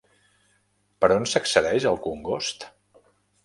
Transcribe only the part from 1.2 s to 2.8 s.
s'accedeix al congost?